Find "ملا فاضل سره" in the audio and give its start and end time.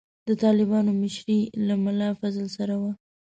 1.83-2.75